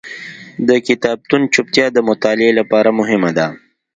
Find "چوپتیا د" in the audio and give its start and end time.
1.53-1.97